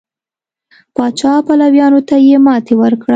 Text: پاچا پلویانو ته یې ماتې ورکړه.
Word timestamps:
پاچا 0.95 1.33
پلویانو 1.45 2.01
ته 2.07 2.15
یې 2.27 2.37
ماتې 2.45 2.73
ورکړه. 2.81 3.09